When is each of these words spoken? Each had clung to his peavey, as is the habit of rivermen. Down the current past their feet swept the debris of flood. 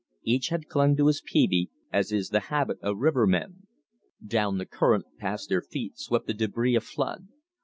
Each 0.23 0.47
had 0.47 0.67
clung 0.67 0.95
to 0.95 1.05
his 1.05 1.21
peavey, 1.21 1.69
as 1.93 2.11
is 2.11 2.29
the 2.29 2.39
habit 2.49 2.79
of 2.81 2.97
rivermen. 2.97 3.67
Down 4.25 4.57
the 4.57 4.65
current 4.65 5.05
past 5.19 5.49
their 5.49 5.61
feet 5.61 5.99
swept 5.99 6.25
the 6.25 6.33
debris 6.33 6.73
of 6.73 6.83
flood. 6.83 7.27